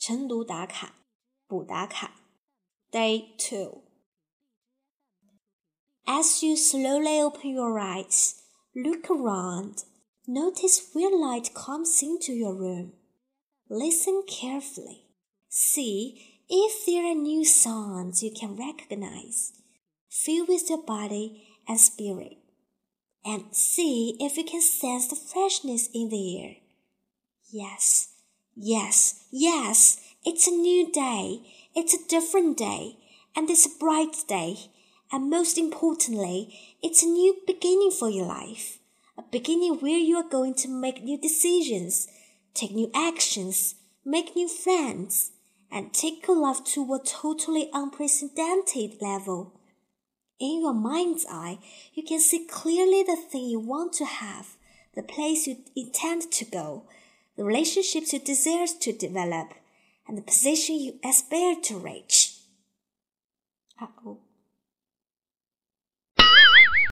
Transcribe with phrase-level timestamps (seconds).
[0.00, 0.94] 晨读打卡，
[1.46, 2.20] 补打卡。
[2.90, 3.82] Day 2
[6.06, 8.36] As you slowly open your eyes,
[8.74, 9.84] look around.
[10.26, 12.92] Notice where light comes into your room.
[13.68, 15.06] Listen carefully.
[15.48, 19.52] See if there are new sounds you can recognize.
[20.08, 22.38] Feel with your body and spirit.
[23.24, 26.56] And see if you can sense the freshness in the air.
[27.50, 28.14] Yes,
[28.54, 31.41] yes, yes, it's a new day.
[31.75, 32.97] It's a different day.
[33.35, 34.57] And it's a bright day.
[35.11, 38.79] And most importantly, it's a new beginning for your life.
[39.17, 42.07] A beginning where you are going to make new decisions,
[42.53, 45.31] take new actions, make new friends,
[45.71, 49.59] and take your life to a totally unprecedented level.
[50.39, 51.59] In your mind's eye,
[51.93, 54.57] you can see clearly the thing you want to have,
[54.95, 56.85] the place you intend to go,
[57.41, 59.55] the relationships you desire to develop,
[60.07, 62.37] and the position you aspire to reach.